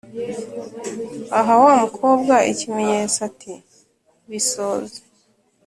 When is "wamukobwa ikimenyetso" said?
1.63-3.17